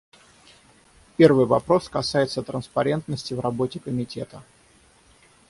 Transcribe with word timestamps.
Первый 1.15 1.45
вопрос 1.45 1.87
касается 1.87 2.41
транспарентности 2.41 3.35
в 3.35 3.39
работе 3.39 3.79
Комитета. 3.79 4.41